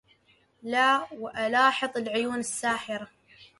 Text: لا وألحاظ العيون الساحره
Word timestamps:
لا 0.63 1.07
وألحاظ 1.13 1.97
العيون 1.97 2.39
الساحره 2.39 3.07